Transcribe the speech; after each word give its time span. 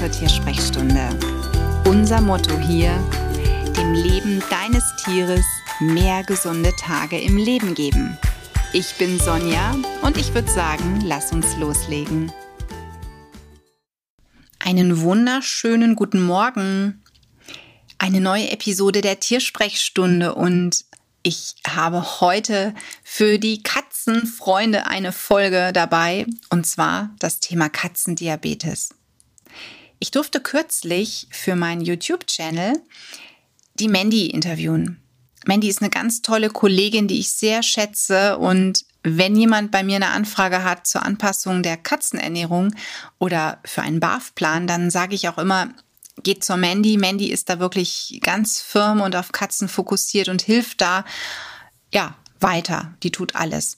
zur 0.00 0.10
Tiersprechstunde. 0.10 1.10
Unser 1.84 2.22
Motto 2.22 2.58
hier, 2.58 2.96
dem 3.76 3.92
Leben 3.92 4.42
deines 4.48 4.82
Tieres 5.04 5.44
mehr 5.78 6.22
gesunde 6.22 6.72
Tage 6.80 7.20
im 7.20 7.36
Leben 7.36 7.74
geben. 7.74 8.16
Ich 8.72 8.94
bin 8.94 9.18
Sonja 9.18 9.76
und 10.00 10.16
ich 10.16 10.32
würde 10.32 10.50
sagen, 10.50 11.02
lass 11.04 11.32
uns 11.32 11.54
loslegen. 11.58 12.32
Einen 14.58 15.02
wunderschönen 15.02 15.96
guten 15.96 16.22
Morgen. 16.22 17.02
Eine 17.98 18.22
neue 18.22 18.50
Episode 18.52 19.02
der 19.02 19.20
Tiersprechstunde 19.20 20.34
und 20.34 20.86
ich 21.22 21.56
habe 21.66 22.22
heute 22.22 22.74
für 23.04 23.38
die 23.38 23.62
Katzenfreunde 23.62 24.86
eine 24.86 25.12
Folge 25.12 25.72
dabei 25.74 26.24
und 26.48 26.66
zwar 26.66 27.10
das 27.18 27.40
Thema 27.40 27.68
Katzendiabetes. 27.68 28.94
Ich 30.00 30.10
durfte 30.10 30.40
kürzlich 30.40 31.28
für 31.30 31.54
meinen 31.54 31.82
YouTube-Channel 31.82 32.80
die 33.74 33.88
Mandy 33.88 34.26
interviewen. 34.26 35.00
Mandy 35.44 35.68
ist 35.68 35.82
eine 35.82 35.90
ganz 35.90 36.22
tolle 36.22 36.48
Kollegin, 36.48 37.06
die 37.06 37.20
ich 37.20 37.30
sehr 37.30 37.62
schätze 37.62 38.38
und 38.38 38.84
wenn 39.02 39.36
jemand 39.36 39.70
bei 39.70 39.82
mir 39.82 39.96
eine 39.96 40.08
Anfrage 40.08 40.64
hat 40.64 40.86
zur 40.86 41.02
Anpassung 41.04 41.62
der 41.62 41.76
Katzenernährung 41.76 42.74
oder 43.18 43.58
für 43.64 43.82
einen 43.82 44.00
BAF-Plan, 44.00 44.66
dann 44.66 44.90
sage 44.90 45.14
ich 45.14 45.28
auch 45.28 45.38
immer, 45.38 45.68
geht 46.22 46.44
zur 46.44 46.56
Mandy. 46.56 46.96
Mandy 46.98 47.30
ist 47.30 47.48
da 47.48 47.58
wirklich 47.58 48.20
ganz 48.22 48.60
firm 48.60 49.00
und 49.00 49.16
auf 49.16 49.32
Katzen 49.32 49.68
fokussiert 49.68 50.28
und 50.28 50.42
hilft 50.42 50.80
da, 50.80 51.04
ja, 51.92 52.14
weiter. 52.40 52.94
Die 53.02 53.10
tut 53.10 53.34
alles. 53.36 53.76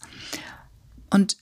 Und 1.10 1.36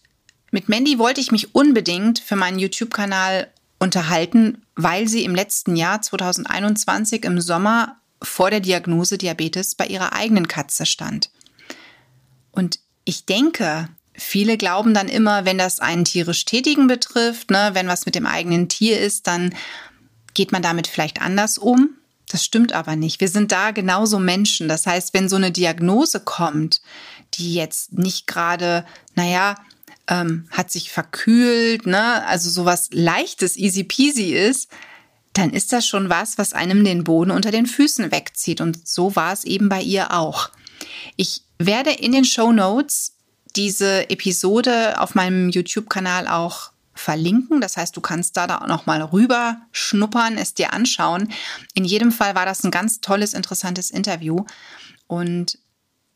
mit 0.50 0.68
Mandy 0.68 0.98
wollte 0.98 1.20
ich 1.20 1.32
mich 1.32 1.54
unbedingt 1.54 2.18
für 2.18 2.36
meinen 2.36 2.58
YouTube-Kanal 2.58 3.50
unterhalten, 3.78 4.62
weil 4.82 5.08
sie 5.08 5.24
im 5.24 5.34
letzten 5.34 5.76
Jahr 5.76 6.02
2021 6.02 7.24
im 7.24 7.40
Sommer 7.40 7.96
vor 8.22 8.50
der 8.50 8.60
Diagnose 8.60 9.18
Diabetes 9.18 9.74
bei 9.74 9.86
ihrer 9.86 10.12
eigenen 10.12 10.48
Katze 10.48 10.86
stand. 10.86 11.30
Und 12.52 12.78
ich 13.04 13.24
denke, 13.24 13.88
viele 14.14 14.56
glauben 14.56 14.94
dann 14.94 15.08
immer, 15.08 15.44
wenn 15.44 15.58
das 15.58 15.80
einen 15.80 16.04
tierisch 16.04 16.44
Tätigen 16.44 16.86
betrifft, 16.86 17.50
ne, 17.50 17.70
wenn 17.72 17.88
was 17.88 18.06
mit 18.06 18.14
dem 18.14 18.26
eigenen 18.26 18.68
Tier 18.68 19.00
ist, 19.00 19.26
dann 19.26 19.54
geht 20.34 20.52
man 20.52 20.62
damit 20.62 20.86
vielleicht 20.86 21.22
anders 21.22 21.58
um. 21.58 21.90
Das 22.28 22.44
stimmt 22.44 22.72
aber 22.72 22.94
nicht. 22.94 23.20
Wir 23.20 23.28
sind 23.28 23.50
da 23.50 23.72
genauso 23.72 24.20
Menschen. 24.20 24.68
Das 24.68 24.86
heißt, 24.86 25.14
wenn 25.14 25.28
so 25.28 25.36
eine 25.36 25.50
Diagnose 25.50 26.20
kommt, 26.20 26.80
die 27.34 27.54
jetzt 27.54 27.92
nicht 27.92 28.26
gerade, 28.26 28.84
naja, 29.14 29.56
ähm, 30.10 30.46
hat 30.50 30.70
sich 30.70 30.90
verkühlt, 30.90 31.86
ne, 31.86 32.26
also 32.26 32.50
sowas 32.50 32.90
leichtes, 32.92 33.56
easy 33.56 33.84
peasy 33.84 34.34
ist, 34.34 34.68
dann 35.32 35.50
ist 35.50 35.72
das 35.72 35.86
schon 35.86 36.10
was, 36.10 36.36
was 36.36 36.52
einem 36.52 36.84
den 36.84 37.04
Boden 37.04 37.30
unter 37.30 37.52
den 37.52 37.66
Füßen 37.66 38.10
wegzieht. 38.10 38.60
Und 38.60 38.86
so 38.86 39.14
war 39.16 39.32
es 39.32 39.44
eben 39.44 39.68
bei 39.68 39.80
ihr 39.80 40.12
auch. 40.12 40.50
Ich 41.16 41.44
werde 41.58 41.90
in 41.90 42.12
den 42.12 42.24
Show 42.24 42.52
Notes 42.52 43.14
diese 43.54 44.10
Episode 44.10 45.00
auf 45.00 45.14
meinem 45.14 45.48
YouTube-Kanal 45.50 46.26
auch 46.26 46.72
verlinken. 46.94 47.60
Das 47.60 47.76
heißt, 47.76 47.96
du 47.96 48.00
kannst 48.00 48.36
da, 48.36 48.46
da 48.46 48.66
noch 48.66 48.86
mal 48.86 49.00
rüber 49.02 49.60
schnuppern, 49.70 50.36
es 50.36 50.54
dir 50.54 50.72
anschauen. 50.72 51.32
In 51.74 51.84
jedem 51.84 52.10
Fall 52.10 52.34
war 52.34 52.44
das 52.44 52.64
ein 52.64 52.70
ganz 52.70 53.00
tolles, 53.00 53.32
interessantes 53.32 53.90
Interview 53.90 54.44
und 55.06 55.58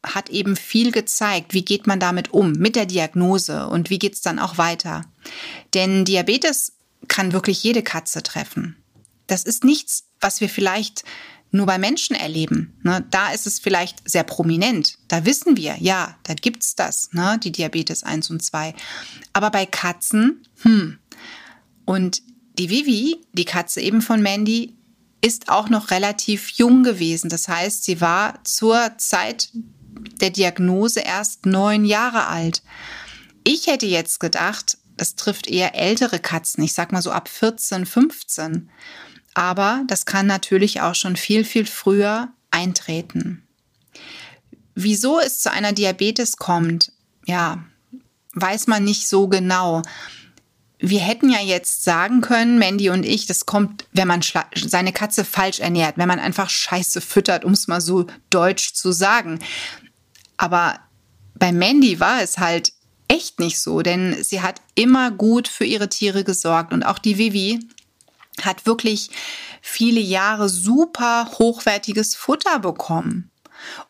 hat 0.05 0.31
eben 0.31 0.57
viel 0.57 0.93
gezeigt, 0.93 1.55
wie 1.55 1.65
geht 1.65 1.87
man 1.87 2.01
damit 2.01 2.33
um, 2.33 2.53
mit 2.53 2.77
der 2.77 2.87
Diagnose 2.87 3.67
und 3.69 3.91
wie 3.91 3.99
geht 3.99 4.15
es 4.15 4.21
dann 4.21 4.39
auch 4.39 4.59
weiter. 4.59 5.05
Denn 5.75 6.05
Diabetes 6.05 6.73
kann 7.09 7.33
wirklich 7.33 7.63
jede 7.63 7.83
Katze 7.83 8.23
treffen. 8.23 8.77
Das 9.27 9.45
ist 9.45 9.65
nichts, 9.65 10.05
was 10.21 10.41
wir 10.41 10.49
vielleicht 10.49 11.05
nur 11.51 11.67
bei 11.67 11.79
Menschen 11.79 12.17
erleben. 12.17 12.77
Ne? 12.83 13.07
Da 13.11 13.33
ist 13.33 13.47
es 13.47 13.61
vielleicht 13.61 14.09
sehr 14.09 14.25
prominent. 14.25 14.99
Da 15.09 15.25
wissen 15.25 15.57
wir, 15.57 15.77
ja, 15.79 16.17
da 16.25 16.35
gibt's 16.35 16.75
das, 16.75 17.11
ne? 17.13 17.39
die 17.43 17.53
Diabetes 17.53 18.03
1 18.03 18.31
und 18.31 18.43
2. 18.43 18.75
Aber 19.33 19.51
bei 19.51 19.65
Katzen, 19.65 20.47
hm. 20.63 20.99
Und 21.85 22.23
die 22.59 22.71
Vivi, 22.71 23.21
die 23.33 23.45
Katze 23.45 23.81
eben 23.81 24.01
von 24.01 24.23
Mandy, 24.23 24.77
ist 25.21 25.49
auch 25.49 25.71
noch 25.71 25.91
relativ 25.91 26.51
jung 26.51 26.83
gewesen. 26.83 27.31
Das 27.31 27.49
heißt, 27.49 27.85
sie 27.85 28.01
war 28.01 28.45
zur 28.45 28.93
Zeit 28.99 29.49
der 30.21 30.31
Diagnose 30.31 31.01
erst 31.01 31.47
neun 31.47 31.85
Jahre 31.85 32.27
alt. 32.27 32.63
Ich 33.45 33.67
hätte 33.67 33.87
jetzt 33.87 34.21
gedacht, 34.21 34.79
das 34.97 35.17
trifft 35.17 35.47
eher 35.47 35.75
ältere 35.75 36.19
Katzen. 36.19 36.63
Ich 36.65 36.73
sag 36.73 36.93
mal 36.93 37.03
so 37.03 37.11
ab 37.11 37.29
14, 37.29 37.85
15. 37.87 38.71
Aber 39.35 39.83
das 39.89 40.07
kann 40.07 40.27
natürlich 40.27 40.81
auch 40.81 40.95
schon 40.95 41.17
viel, 41.17 41.45
viel 41.45 41.67
früher 41.67 42.29
eintreten. 42.51 43.43
Wieso 44.75 45.21
es 45.21 45.41
zu 45.41 45.51
einer 45.51 45.73
Diabetes 45.73 46.37
kommt, 46.37 46.93
ja, 47.27 47.65
weiß 48.35 48.67
man 48.67 48.85
nicht 48.85 49.09
so 49.09 49.29
genau. 49.29 49.83
Wir 50.79 51.01
hätten 51.01 51.31
ja 51.31 51.41
jetzt 51.41 51.85
sagen 51.85 52.21
können, 52.21 52.59
Mandy 52.59 52.91
und 52.91 53.05
ich, 53.05 53.27
das 53.27 53.47
kommt, 53.47 53.87
wenn 53.93 54.09
man 54.09 54.21
seine 54.55 54.93
Katze 54.93 55.25
falsch 55.25 55.61
ernährt, 55.61 55.97
wenn 55.97 56.09
man 56.09 56.19
einfach 56.19 56.51
Scheiße 56.51 57.01
füttert, 57.01 57.45
um 57.45 57.53
es 57.53 57.69
mal 57.69 57.81
so 57.81 58.07
deutsch 58.31 58.75
zu 58.75 58.93
sagen. 58.93 59.39
Aber 60.37 60.79
bei 61.35 61.53
Mandy 61.53 62.01
war 62.01 62.23
es 62.23 62.39
halt 62.39 62.73
echt 63.09 63.39
nicht 63.39 63.61
so, 63.61 63.83
denn 63.83 64.23
sie 64.23 64.41
hat 64.41 64.61
immer 64.75 65.11
gut 65.11 65.49
für 65.49 65.65
ihre 65.65 65.89
Tiere 65.89 66.25
gesorgt 66.25 66.73
und 66.73 66.83
auch 66.83 66.99
die 66.99 67.19
Vivi 67.19 67.61
hat 68.43 68.67
wirklich 68.67 69.11
viele 69.61 70.01
Jahre 70.01 70.49
super 70.49 71.31
hochwertiges 71.39 72.15
Futter 72.15 72.59
bekommen. 72.59 73.31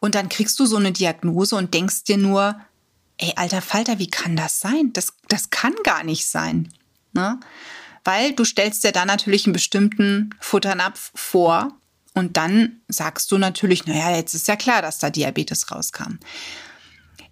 Und 0.01 0.15
dann 0.15 0.29
kriegst 0.29 0.59
du 0.61 0.67
so 0.67 0.77
eine 0.77 0.93
Diagnose 0.93 1.57
und 1.57 1.75
denkst 1.75 2.05
dir 2.05 2.19
nur, 2.19 2.61
ey, 3.19 3.33
alter 3.37 3.63
Falter, 3.63 3.99
wie 3.99 4.11
kann 4.11 4.37
das 4.37 4.61
sein? 4.61 4.93
Das, 4.93 5.15
das 5.29 5.51
kann 5.51 5.75
gar 5.83 6.05
nicht 6.05 6.27
sein. 6.27 6.73
Ne? 7.13 7.41
Weil 8.05 8.35
du 8.35 8.45
stellst 8.45 8.85
dir 8.85 8.93
da 8.93 9.05
natürlich 9.05 9.47
einen 9.47 9.53
bestimmten 9.53 10.31
Futternapf 10.41 11.11
vor 11.15 11.73
und 12.15 12.37
dann 12.37 12.81
sagst 12.89 13.31
du 13.33 13.39
natürlich, 13.39 13.87
naja, 13.87 14.17
jetzt 14.17 14.35
ist 14.35 14.49
ja 14.49 14.57
klar, 14.57 14.83
dass 14.83 14.99
da 14.99 15.11
Diabetes 15.11 15.71
rauskam. 15.71 16.19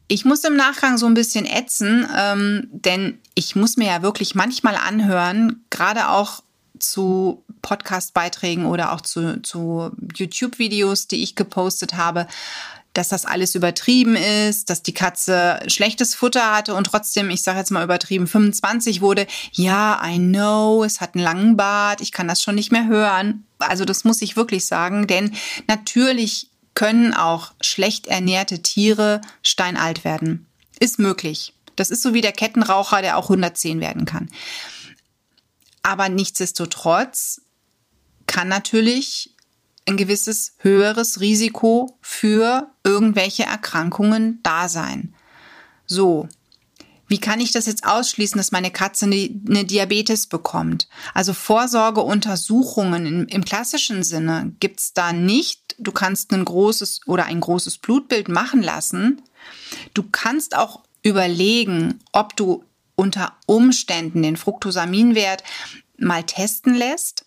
Ich 0.08 0.24
muss 0.24 0.44
im 0.44 0.56
Nachgang 0.56 0.98
so 0.98 1.06
ein 1.06 1.14
bisschen 1.14 1.46
ätzen, 1.46 2.06
ähm, 2.16 2.68
denn 2.70 3.18
ich 3.34 3.56
muss 3.56 3.76
mir 3.76 3.86
ja 3.86 4.02
wirklich 4.02 4.34
manchmal 4.34 4.76
anhören, 4.76 5.64
gerade 5.70 6.10
auch 6.10 6.42
zu 6.78 7.44
Podcast-Beiträgen 7.62 8.66
oder 8.66 8.92
auch 8.92 9.00
zu, 9.00 9.40
zu 9.42 9.92
YouTube-Videos, 10.14 11.06
die 11.06 11.22
ich 11.22 11.36
gepostet 11.36 11.94
habe, 11.94 12.26
dass 12.94 13.08
das 13.08 13.24
alles 13.24 13.54
übertrieben 13.54 14.16
ist, 14.16 14.68
dass 14.68 14.82
die 14.82 14.92
Katze 14.94 15.60
schlechtes 15.66 16.14
Futter 16.14 16.54
hatte 16.54 16.74
und 16.74 16.84
trotzdem, 16.84 17.30
ich 17.30 17.42
sage 17.42 17.58
jetzt 17.58 17.70
mal 17.70 17.84
übertrieben, 17.84 18.26
25 18.26 19.00
wurde. 19.00 19.26
Ja, 19.52 20.00
I 20.04 20.18
know, 20.18 20.84
es 20.84 21.00
hat 21.00 21.14
einen 21.14 21.24
langen 21.24 21.56
Bart, 21.56 22.00
ich 22.00 22.12
kann 22.12 22.28
das 22.28 22.42
schon 22.42 22.54
nicht 22.54 22.72
mehr 22.72 22.86
hören. 22.86 23.46
Also 23.58 23.84
das 23.84 24.04
muss 24.04 24.20
ich 24.22 24.36
wirklich 24.36 24.66
sagen, 24.66 25.06
denn 25.06 25.34
natürlich 25.68 26.48
können 26.74 27.14
auch 27.14 27.52
schlecht 27.60 28.06
ernährte 28.06 28.62
Tiere 28.62 29.20
steinalt 29.42 30.04
werden. 30.04 30.46
Ist 30.78 30.98
möglich. 30.98 31.54
Das 31.76 31.90
ist 31.90 32.02
so 32.02 32.12
wie 32.12 32.20
der 32.20 32.32
Kettenraucher, 32.32 33.02
der 33.02 33.16
auch 33.16 33.24
110 33.24 33.80
werden 33.80 34.04
kann. 34.04 34.28
Aber 35.82 36.08
nichtsdestotrotz 36.08 37.40
kann 38.26 38.48
natürlich 38.48 39.31
ein 39.86 39.96
gewisses 39.96 40.54
höheres 40.58 41.20
Risiko 41.20 41.98
für 42.00 42.70
irgendwelche 42.84 43.44
Erkrankungen 43.44 44.40
da 44.42 44.68
sein. 44.68 45.14
So, 45.86 46.28
wie 47.08 47.18
kann 47.18 47.40
ich 47.40 47.52
das 47.52 47.66
jetzt 47.66 47.84
ausschließen, 47.84 48.38
dass 48.38 48.52
meine 48.52 48.70
Katze 48.70 49.04
eine 49.04 49.64
Diabetes 49.66 50.28
bekommt? 50.28 50.88
Also 51.12 51.34
Vorsorgeuntersuchungen 51.34 53.04
im, 53.04 53.26
im 53.26 53.44
klassischen 53.44 54.02
Sinne 54.02 54.52
gibt's 54.60 54.94
da 54.94 55.12
nicht. 55.12 55.74
Du 55.78 55.92
kannst 55.92 56.32
ein 56.32 56.44
großes 56.44 57.00
oder 57.06 57.26
ein 57.26 57.40
großes 57.40 57.78
Blutbild 57.78 58.28
machen 58.28 58.62
lassen. 58.62 59.20
Du 59.92 60.04
kannst 60.10 60.56
auch 60.56 60.84
überlegen, 61.02 62.00
ob 62.12 62.34
du 62.36 62.64
unter 62.94 63.36
Umständen 63.44 64.22
den 64.22 64.38
Fructosaminwert 64.38 65.42
mal 65.98 66.22
testen 66.24 66.74
lässt. 66.74 67.26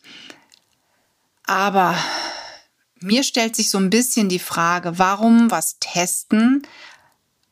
Aber 1.45 1.95
mir 3.05 3.23
stellt 3.23 3.55
sich 3.55 3.69
so 3.69 3.77
ein 3.77 3.89
bisschen 3.89 4.29
die 4.29 4.39
Frage, 4.39 4.97
warum 4.97 5.51
was 5.51 5.77
testen, 5.79 6.63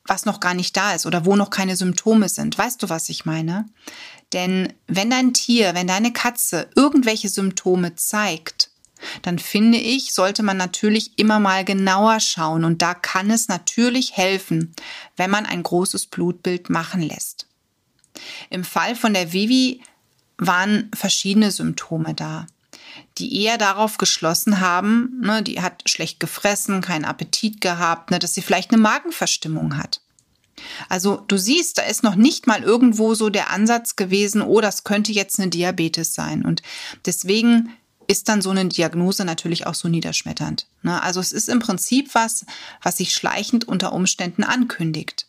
was 0.05 0.25
noch 0.25 0.39
gar 0.39 0.53
nicht 0.53 0.75
da 0.75 0.93
ist 0.93 1.05
oder 1.05 1.25
wo 1.25 1.35
noch 1.35 1.49
keine 1.49 1.75
Symptome 1.75 2.27
sind. 2.27 2.57
Weißt 2.57 2.81
du, 2.83 2.89
was 2.89 3.07
ich 3.09 3.25
meine? 3.25 3.65
Denn 4.33 4.73
wenn 4.87 5.09
dein 5.09 5.33
Tier, 5.33 5.75
wenn 5.75 5.87
deine 5.87 6.11
Katze 6.11 6.69
irgendwelche 6.75 7.29
Symptome 7.29 7.95
zeigt, 7.95 8.71
dann 9.21 9.37
finde 9.37 9.77
ich, 9.77 10.13
sollte 10.13 10.43
man 10.43 10.57
natürlich 10.57 11.17
immer 11.19 11.39
mal 11.39 11.63
genauer 11.63 12.19
schauen 12.19 12.63
und 12.63 12.81
da 12.81 12.93
kann 12.93 13.29
es 13.29 13.47
natürlich 13.47 14.17
helfen, 14.17 14.73
wenn 15.17 15.29
man 15.29 15.45
ein 15.45 15.61
großes 15.61 16.07
Blutbild 16.07 16.69
machen 16.69 17.01
lässt. 17.01 17.47
Im 18.49 18.63
Fall 18.63 18.95
von 18.95 19.13
der 19.13 19.33
Vivi 19.33 19.81
waren 20.37 20.89
verschiedene 20.95 21.51
Symptome 21.51 22.13
da. 22.13 22.47
Die 23.17 23.43
eher 23.43 23.57
darauf 23.57 23.97
geschlossen 23.97 24.59
haben, 24.59 25.19
ne, 25.21 25.43
die 25.43 25.61
hat 25.61 25.83
schlecht 25.89 26.19
gefressen, 26.19 26.81
keinen 26.81 27.05
Appetit 27.05 27.61
gehabt, 27.61 28.11
ne, 28.11 28.19
dass 28.19 28.33
sie 28.33 28.41
vielleicht 28.41 28.71
eine 28.71 28.81
Magenverstimmung 28.81 29.77
hat. 29.77 30.01
Also 30.89 31.17
du 31.27 31.37
siehst, 31.37 31.77
da 31.77 31.83
ist 31.83 32.03
noch 32.03 32.15
nicht 32.15 32.47
mal 32.47 32.63
irgendwo 32.63 33.15
so 33.15 33.29
der 33.29 33.49
Ansatz 33.49 33.95
gewesen, 33.95 34.41
oh, 34.41 34.61
das 34.61 34.83
könnte 34.83 35.11
jetzt 35.11 35.39
eine 35.39 35.49
Diabetes 35.49 36.13
sein. 36.13 36.43
Und 36.43 36.61
deswegen 37.05 37.73
ist 38.07 38.29
dann 38.29 38.41
so 38.41 38.49
eine 38.49 38.65
Diagnose 38.65 39.25
natürlich 39.25 39.65
auch 39.65 39.75
so 39.75 39.87
niederschmetternd. 39.87 40.67
Ne? 40.81 41.01
Also 41.01 41.19
es 41.19 41.31
ist 41.31 41.49
im 41.49 41.59
Prinzip 41.59 42.13
was, 42.13 42.45
was 42.81 42.97
sich 42.97 43.13
schleichend 43.13 43.67
unter 43.67 43.93
Umständen 43.93 44.43
ankündigt. 44.43 45.27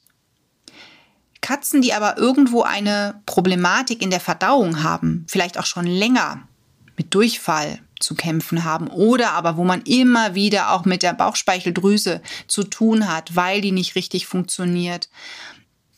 Katzen, 1.41 1.83
die 1.83 1.93
aber 1.93 2.17
irgendwo 2.17 2.63
eine 2.63 3.21
Problematik 3.27 4.03
in 4.03 4.11
der 4.11 4.21
Verdauung 4.21 4.83
haben, 4.83 5.27
vielleicht 5.29 5.59
auch 5.59 5.67
schon 5.67 5.87
länger 5.87 6.49
mit 6.96 7.14
Durchfall 7.14 7.81
zu 8.00 8.14
kämpfen 8.14 8.64
haben 8.64 8.88
oder 8.88 9.32
aber 9.32 9.56
wo 9.56 9.64
man 9.64 9.82
immer 9.82 10.35
wieder 10.35 10.73
auch 10.73 10.85
mit 10.85 11.02
der 11.02 11.14
Bauchspeicheldrüse 11.14 12.20
zu 12.46 12.64
tun 12.64 13.08
hat, 13.08 13.35
weil 13.35 13.61
die 13.61 13.73
nicht 13.73 13.94
richtig 13.94 14.26
funktioniert, 14.26 15.08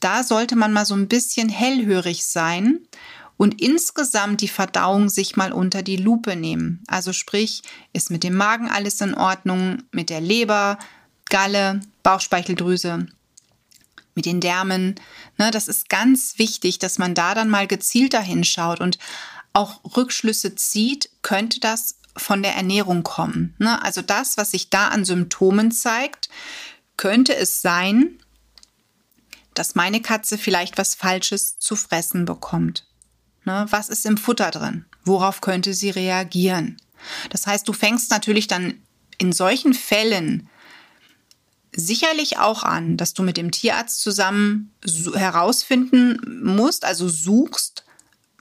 da 0.00 0.22
sollte 0.22 0.56
man 0.56 0.72
mal 0.72 0.86
so 0.86 0.94
ein 0.94 1.08
bisschen 1.08 1.48
hellhörig 1.48 2.26
sein 2.26 2.80
und 3.36 3.60
insgesamt 3.60 4.40
die 4.40 4.48
Verdauung 4.48 5.08
sich 5.08 5.36
mal 5.36 5.52
unter 5.52 5.82
die 5.82 5.96
Lupe 5.96 6.36
nehmen. 6.36 6.82
Also 6.86 7.12
sprich, 7.12 7.62
ist 7.92 8.10
mit 8.10 8.24
dem 8.24 8.34
Magen 8.34 8.68
alles 8.70 9.00
in 9.00 9.14
Ordnung, 9.14 9.82
mit 9.90 10.10
der 10.10 10.20
Leber, 10.20 10.78
Galle, 11.28 11.80
Bauchspeicheldrüse, 12.02 13.06
mit 14.14 14.26
den 14.26 14.40
Därmen. 14.40 14.94
Ne, 15.38 15.50
das 15.50 15.68
ist 15.68 15.88
ganz 15.88 16.38
wichtig, 16.38 16.78
dass 16.78 16.98
man 16.98 17.14
da 17.14 17.34
dann 17.34 17.50
mal 17.50 17.66
gezielter 17.66 18.20
hinschaut 18.20 18.80
und 18.80 18.98
auch 19.56 19.80
Rückschlüsse 19.96 20.54
zieht, 20.54 21.08
könnte 21.22 21.60
das 21.60 21.98
von 22.16 22.42
der 22.42 22.54
Ernährung 22.54 23.02
kommen. 23.02 23.54
Ne? 23.58 23.82
Also 23.82 24.02
das, 24.02 24.36
was 24.36 24.50
sich 24.50 24.70
da 24.70 24.88
an 24.88 25.04
Symptomen 25.04 25.72
zeigt, 25.72 26.28
könnte 26.96 27.34
es 27.34 27.62
sein, 27.62 28.18
dass 29.54 29.74
meine 29.74 30.02
Katze 30.02 30.36
vielleicht 30.36 30.76
was 30.76 30.94
Falsches 30.94 31.58
zu 31.58 31.74
fressen 31.74 32.26
bekommt. 32.26 32.86
Ne? 33.44 33.66
Was 33.70 33.88
ist 33.88 34.04
im 34.04 34.18
Futter 34.18 34.50
drin? 34.50 34.84
Worauf 35.04 35.40
könnte 35.40 35.72
sie 35.72 35.90
reagieren? 35.90 36.76
Das 37.30 37.46
heißt, 37.46 37.66
du 37.66 37.72
fängst 37.72 38.10
natürlich 38.10 38.48
dann 38.48 38.82
in 39.18 39.32
solchen 39.32 39.72
Fällen 39.72 40.50
sicherlich 41.72 42.38
auch 42.38 42.62
an, 42.62 42.98
dass 42.98 43.14
du 43.14 43.22
mit 43.22 43.38
dem 43.38 43.50
Tierarzt 43.50 44.00
zusammen 44.00 44.74
herausfinden 45.14 46.42
musst, 46.42 46.84
also 46.84 47.08
suchst, 47.08 47.84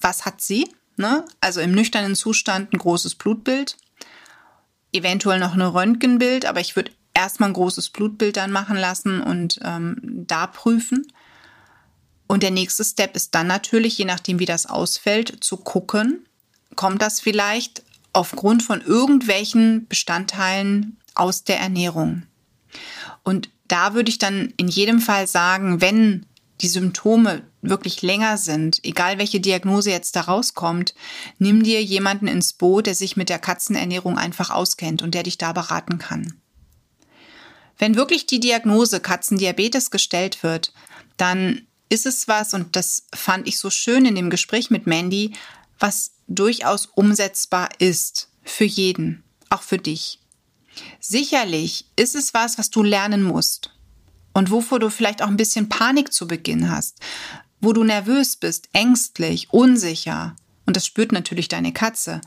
was 0.02 0.26
hat 0.26 0.42
sie? 0.42 0.68
Ne? 0.98 1.26
Also 1.42 1.62
im 1.62 1.72
nüchternen 1.72 2.16
Zustand 2.16 2.74
ein 2.74 2.78
großes 2.80 3.16
Blutbild, 3.16 3.78
eventuell 4.92 5.40
noch 5.40 5.54
ein 5.54 5.62
Röntgenbild, 5.62 6.46
aber 6.46 6.62
ich 6.62 6.76
würde 6.76 6.92
erstmal 7.14 7.50
ein 7.50 7.54
großes 7.54 7.90
Blutbild 7.90 8.38
dann 8.38 8.52
machen 8.52 8.78
lassen 8.78 9.22
und 9.22 9.60
ähm, 9.64 9.98
da 10.02 10.48
prüfen. 10.48 11.08
Und 12.28 12.44
der 12.44 12.52
nächste 12.52 12.84
Step 12.84 13.16
ist 13.16 13.36
dann 13.36 13.48
natürlich, 13.48 13.98
je 13.98 14.06
nachdem 14.06 14.40
wie 14.40 14.46
das 14.46 14.66
ausfällt, 14.66 15.44
zu 15.44 15.58
gucken, 15.58 16.26
kommt 16.76 17.02
das 17.02 17.20
vielleicht 17.20 17.84
aufgrund 18.14 18.64
von 18.64 18.82
irgendwelchen 18.82 19.88
Bestandteilen 19.88 20.98
aus 21.14 21.44
der 21.44 21.60
Ernährung. 21.60 22.24
Und 23.24 23.50
da 23.68 23.94
würde 23.94 24.10
ich 24.10 24.18
dann 24.18 24.54
in 24.58 24.68
jedem 24.68 25.00
Fall 25.02 25.28
sagen, 25.28 25.82
wenn 25.82 26.26
die 26.62 26.68
Symptome 26.68 27.44
wirklich 27.62 28.02
länger 28.02 28.38
sind, 28.38 28.80
egal 28.84 29.18
welche 29.18 29.40
Diagnose 29.40 29.92
jetzt 29.92 30.16
da 30.16 30.22
rauskommt, 30.22 30.94
nimm 31.38 31.64
dir 31.64 31.84
jemanden 31.84 32.28
ins 32.28 32.54
Boot, 32.54 32.88
der 32.88 32.96
sich 32.96 33.18
mit 33.18 33.30
der 33.30 33.40
Katzenernährung 33.40 34.18
einfach 34.18 34.50
auskennt 34.50 35.02
und 35.02 35.14
der 35.14 35.24
dich 35.24 35.38
da 35.38 35.52
beraten 35.52 35.98
kann. 35.98 36.40
Wenn 37.78 37.96
wirklich 37.96 38.26
die 38.26 38.40
Diagnose 38.40 39.02
Katzendiabetes 39.02 39.92
gestellt 39.92 40.44
wird, 40.44 40.72
dann 41.18 41.68
ist 41.90 42.06
es 42.06 42.28
was, 42.28 42.54
und 42.54 42.76
das 42.76 43.08
fand 43.14 43.48
ich 43.48 43.60
so 43.60 43.70
schön 43.70 44.06
in 44.06 44.16
dem 44.16 44.30
Gespräch 44.30 44.70
mit 44.70 44.88
Mandy, 44.88 45.34
was 45.78 46.12
durchaus 46.28 46.86
umsetzbar 46.86 47.70
ist 47.80 48.30
für 48.44 48.64
jeden, 48.64 49.24
auch 49.50 49.62
für 49.62 49.78
dich. 49.78 50.20
Sicherlich 51.00 51.86
ist 51.98 52.16
es 52.16 52.34
was, 52.34 52.58
was 52.58 52.70
du 52.70 52.82
lernen 52.82 53.24
musst 53.24 53.75
und 54.36 54.52
wovor 54.52 54.80
du 54.80 54.90
vielleicht 54.90 55.24
auch 55.24 55.30
ein 55.30 55.38
bisschen 55.38 55.70
Panik 55.70 56.12
zu 56.12 56.28
Beginn 56.28 56.70
hast, 56.70 57.00
wo 57.62 57.72
du 57.72 57.86
nervös 57.86 58.36
bist, 58.36 58.68
ängstlich, 58.74 59.48
unsicher. 59.52 60.36
Und 60.66 60.76
das 60.76 60.86
spürt 60.86 61.14
natürlich 61.14 61.48
deine 61.48 61.72
Katze. 61.72 62.20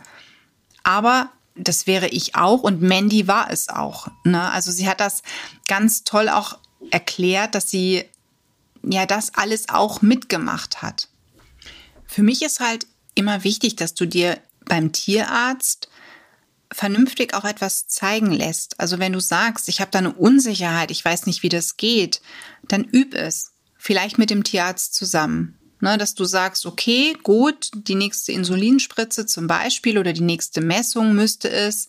Aber 0.82 1.31
das 1.55 1.87
wäre 1.87 2.08
ich 2.08 2.34
auch 2.34 2.62
und 2.62 2.81
Mandy 2.81 3.28
war 3.28 3.50
es 3.50 3.69
auch. 3.69 4.08
Ne? 4.25 4.50
Also 4.50 4.72
sie 4.72 4.88
hat 4.88 5.00
das 5.00 5.22
ganz 5.66 6.02
toll 6.02 6.31
auch 6.31 6.58
erklärt, 6.90 7.55
dass 7.55 7.70
sie 7.70 8.05
ja 8.82 9.04
das 9.04 9.34
alles 9.34 9.69
auch 9.69 10.00
mitgemacht 10.00 10.81
hat. 10.81 11.08
Für 12.06 12.22
mich 12.22 12.40
ist 12.40 12.61
halt 12.61 12.87
immer 13.14 13.44
wichtig, 13.44 13.76
dass 13.76 13.93
du 13.93 14.06
dir 14.06 14.38
beim 14.64 14.93
Tierarzt 14.93 15.88
vernünftig 16.73 17.35
auch 17.35 17.44
etwas 17.44 17.87
zeigen 17.87 18.31
lässt. 18.31 18.79
Also 18.79 18.99
wenn 18.99 19.12
du 19.12 19.20
sagst, 19.20 19.69
ich 19.69 19.81
habe 19.81 19.91
da 19.91 19.99
eine 19.99 20.12
Unsicherheit, 20.12 20.91
ich 20.91 21.05
weiß 21.05 21.26
nicht, 21.26 21.43
wie 21.43 21.49
das 21.49 21.76
geht, 21.76 22.20
dann 22.67 22.85
üb 22.85 23.15
es. 23.15 23.53
Vielleicht 23.76 24.19
mit 24.19 24.31
dem 24.31 24.44
Tierarzt 24.44 24.94
zusammen. 24.94 25.55
Ne, 25.81 25.97
dass 25.97 26.17
du 26.17 26.25
sagst, 26.25 26.67
okay, 26.67 27.17
gut, 27.23 27.70
die 27.73 27.94
nächste 27.94 28.32
Insulinspritze 28.32 29.26
zum 29.26 29.47
Beispiel 29.47 29.99
oder 29.99 30.12
die 30.12 30.23
nächste 30.23 30.61
Messung 30.61 31.15
müsste 31.15 31.49
es 31.49 31.87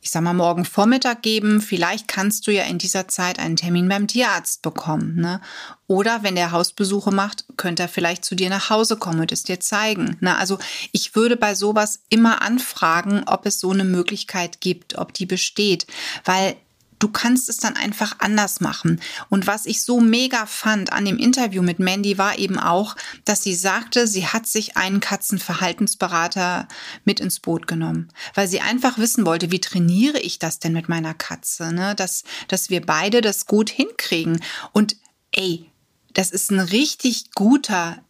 ich 0.00 0.10
sag 0.10 0.22
mal, 0.22 0.32
morgen 0.32 0.64
Vormittag 0.64 1.22
geben. 1.22 1.60
Vielleicht 1.60 2.08
kannst 2.08 2.46
du 2.46 2.52
ja 2.52 2.64
in 2.64 2.78
dieser 2.78 3.08
Zeit 3.08 3.38
einen 3.38 3.56
Termin 3.56 3.88
beim 3.88 4.06
Tierarzt 4.06 4.62
bekommen. 4.62 5.16
Ne? 5.16 5.40
Oder 5.86 6.22
wenn 6.22 6.36
der 6.36 6.52
Hausbesuche 6.52 7.10
macht, 7.10 7.44
könnte 7.56 7.82
er 7.84 7.88
vielleicht 7.88 8.24
zu 8.24 8.34
dir 8.34 8.48
nach 8.48 8.70
Hause 8.70 8.96
kommen 8.96 9.20
und 9.20 9.32
es 9.32 9.42
dir 9.42 9.60
zeigen. 9.60 10.16
Ne? 10.20 10.36
Also 10.36 10.58
ich 10.92 11.14
würde 11.14 11.36
bei 11.36 11.54
sowas 11.54 12.00
immer 12.10 12.42
anfragen, 12.42 13.24
ob 13.26 13.46
es 13.46 13.60
so 13.60 13.70
eine 13.70 13.84
Möglichkeit 13.84 14.60
gibt, 14.60 14.96
ob 14.96 15.12
die 15.12 15.26
besteht. 15.26 15.86
Weil 16.24 16.56
du 16.98 17.08
kannst 17.08 17.48
es 17.48 17.58
dann 17.58 17.76
einfach 17.76 18.16
anders 18.18 18.60
machen. 18.60 19.00
Und 19.28 19.46
was 19.46 19.66
ich 19.66 19.82
so 19.82 20.00
mega 20.00 20.46
fand 20.46 20.92
an 20.92 21.04
dem 21.04 21.18
Interview 21.18 21.62
mit 21.62 21.78
Mandy 21.78 22.18
war 22.18 22.38
eben 22.38 22.58
auch, 22.58 22.96
dass 23.24 23.42
sie 23.42 23.54
sagte, 23.54 24.06
sie 24.06 24.26
hat 24.26 24.46
sich 24.46 24.76
einen 24.76 25.00
Katzenverhaltensberater 25.00 26.68
mit 27.04 27.20
ins 27.20 27.40
Boot 27.40 27.66
genommen, 27.66 28.08
weil 28.34 28.48
sie 28.48 28.60
einfach 28.60 28.98
wissen 28.98 29.26
wollte, 29.26 29.50
wie 29.50 29.60
trainiere 29.60 30.18
ich 30.18 30.38
das 30.38 30.58
denn 30.58 30.72
mit 30.72 30.88
meiner 30.88 31.14
Katze, 31.14 31.72
ne? 31.72 31.94
dass, 31.94 32.24
dass 32.48 32.70
wir 32.70 32.84
beide 32.84 33.20
das 33.20 33.46
gut 33.46 33.70
hinkriegen. 33.70 34.42
Und 34.72 34.96
ey, 35.32 35.70
das 36.14 36.30
ist 36.30 36.50
ein 36.50 36.60
richtig 36.60 37.32
guter, 37.32 38.02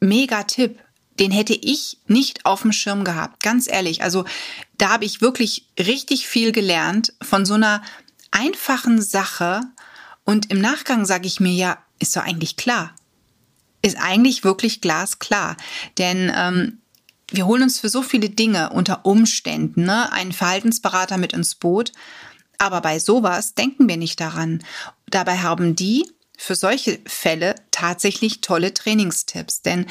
mega 0.00 0.42
Tipp 0.42 0.80
den 1.18 1.30
hätte 1.30 1.54
ich 1.54 1.98
nicht 2.06 2.44
auf 2.44 2.62
dem 2.62 2.72
Schirm 2.72 3.04
gehabt, 3.04 3.42
ganz 3.42 3.68
ehrlich. 3.68 4.02
Also 4.02 4.24
da 4.78 4.90
habe 4.90 5.04
ich 5.04 5.20
wirklich 5.20 5.68
richtig 5.78 6.26
viel 6.26 6.52
gelernt 6.52 7.12
von 7.22 7.46
so 7.46 7.54
einer 7.54 7.82
einfachen 8.34 9.00
Sache 9.00 9.62
und 10.24 10.50
im 10.50 10.60
Nachgang 10.60 11.06
sage 11.06 11.26
ich 11.26 11.40
mir 11.40 11.52
ja, 11.52 11.78
ist 11.98 12.16
doch 12.16 12.22
eigentlich 12.22 12.56
klar. 12.56 12.94
Ist 13.82 13.96
eigentlich 13.98 14.44
wirklich 14.44 14.80
glasklar. 14.80 15.56
Denn 15.98 16.32
ähm, 16.34 16.78
wir 17.30 17.46
holen 17.46 17.62
uns 17.62 17.80
für 17.80 17.88
so 17.88 18.02
viele 18.02 18.30
Dinge 18.30 18.70
unter 18.70 19.06
Umständen 19.06 19.84
ne, 19.84 20.12
einen 20.12 20.32
Verhaltensberater 20.32 21.16
mit 21.16 21.32
ins 21.32 21.54
Boot. 21.54 21.92
Aber 22.58 22.80
bei 22.80 22.98
sowas 22.98 23.54
denken 23.54 23.88
wir 23.88 23.96
nicht 23.96 24.20
daran. 24.20 24.62
Dabei 25.06 25.38
haben 25.38 25.76
die 25.76 26.10
für 26.36 26.54
solche 26.54 27.00
Fälle 27.06 27.54
tatsächlich 27.70 28.40
tolle 28.40 28.74
Trainingstipps. 28.74 29.62
Denn 29.62 29.86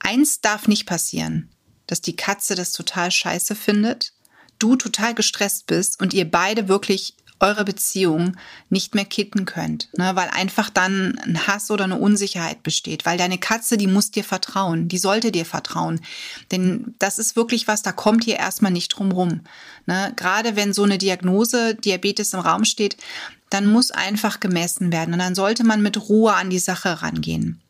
eins 0.00 0.40
darf 0.40 0.66
nicht 0.66 0.86
passieren, 0.86 1.50
dass 1.86 2.00
die 2.00 2.16
Katze 2.16 2.54
das 2.54 2.72
total 2.72 3.10
scheiße 3.10 3.54
findet, 3.54 4.12
du 4.58 4.76
total 4.76 5.14
gestresst 5.14 5.66
bist 5.66 6.00
und 6.00 6.14
ihr 6.14 6.28
beide 6.28 6.68
wirklich 6.68 7.14
eure 7.40 7.64
Beziehung 7.64 8.36
nicht 8.70 8.94
mehr 8.94 9.04
kitten 9.04 9.44
könnt, 9.44 9.88
ne? 9.96 10.14
weil 10.14 10.28
einfach 10.28 10.70
dann 10.70 11.18
ein 11.24 11.46
Hass 11.46 11.70
oder 11.70 11.84
eine 11.84 11.98
Unsicherheit 11.98 12.62
besteht, 12.62 13.06
weil 13.06 13.18
deine 13.18 13.38
Katze, 13.38 13.76
die 13.76 13.86
muss 13.86 14.10
dir 14.10 14.24
vertrauen, 14.24 14.88
die 14.88 14.98
sollte 14.98 15.30
dir 15.30 15.44
vertrauen, 15.44 16.00
denn 16.50 16.94
das 16.98 17.18
ist 17.18 17.36
wirklich 17.36 17.68
was, 17.68 17.82
da 17.82 17.92
kommt 17.92 18.26
ihr 18.26 18.36
erstmal 18.36 18.72
nicht 18.72 18.88
drum 18.88 19.12
rum. 19.12 19.40
Ne? 19.86 20.12
Gerade 20.16 20.56
wenn 20.56 20.72
so 20.72 20.82
eine 20.82 20.98
Diagnose 20.98 21.74
Diabetes 21.74 22.32
im 22.32 22.40
Raum 22.40 22.64
steht, 22.64 22.96
dann 23.50 23.66
muss 23.66 23.90
einfach 23.90 24.40
gemessen 24.40 24.92
werden 24.92 25.14
und 25.14 25.20
dann 25.20 25.34
sollte 25.34 25.64
man 25.64 25.82
mit 25.82 26.08
Ruhe 26.08 26.34
an 26.34 26.50
die 26.50 26.58
Sache 26.58 27.02
rangehen. 27.02 27.60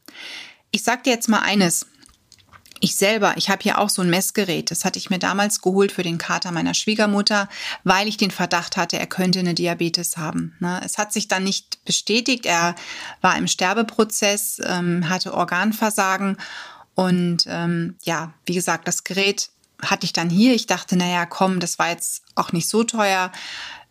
Ich 0.71 0.83
sag 0.83 1.05
dir 1.05 1.13
jetzt 1.13 1.29
mal 1.29 1.41
eines, 1.41 1.87
ich 2.81 2.97
selber, 2.97 3.35
ich 3.37 3.51
habe 3.51 3.63
hier 3.63 3.79
auch 3.79 3.89
so 3.89 4.03
ein 4.03 4.11
Messgerät. 4.11 4.71
Das 4.71 4.85
hatte 4.85 4.99
ich 4.99 5.11
mir 5.11 5.19
damals 5.19 5.61
geholt 5.61 5.93
für 5.93 6.03
den 6.03 6.19
Kater 6.19 6.53
meiner 6.53 6.75
Schwiegermutter, 6.75 7.49
weil 7.85 8.09
ich 8.09 8.17
den 8.17 8.31
Verdacht 8.31 8.77
hatte, 8.77 8.99
er 8.99 9.07
könnte 9.07 9.41
eine 9.41 9.55
Diabetes 9.55 10.17
haben. 10.17 10.57
Ne? 10.61 10.81
Es 10.85 10.99
hat 10.99 11.13
sich 11.13 11.29
dann 11.29 11.45
nicht 11.45 11.85
bestätigt. 11.85 12.47
Er 12.47 12.75
war 13.21 13.37
im 13.37 13.49
Sterbeprozess, 13.49 14.61
ähm, 14.65 15.09
hatte 15.09 15.35
Organversagen 15.35 16.37
und 16.95 17.45
ähm, 17.47 17.97
ja, 18.03 18.33
wie 18.47 18.55
gesagt, 18.55 18.89
das 18.89 19.05
Gerät 19.05 19.51
hatte 19.81 20.05
ich 20.05 20.13
dann 20.13 20.31
hier. 20.31 20.55
Ich 20.55 20.67
dachte, 20.67 20.97
naja, 20.97 21.27
komm, 21.27 21.61
das 21.61 21.79
war 21.79 21.91
jetzt 21.91 22.23
auch 22.35 22.53
nicht 22.53 22.69
so 22.69 22.83
teuer. 22.83 23.31